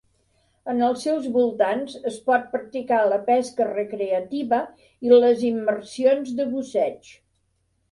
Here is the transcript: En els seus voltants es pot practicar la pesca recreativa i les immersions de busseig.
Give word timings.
En 0.71 0.79
els 0.85 1.01
seus 1.07 1.27
voltants 1.35 1.97
es 2.11 2.17
pot 2.29 2.47
practicar 2.55 3.03
la 3.11 3.21
pesca 3.29 3.69
recreativa 3.69 4.63
i 5.11 5.15
les 5.27 5.47
immersions 5.53 6.35
de 6.43 6.51
busseig. 6.57 7.15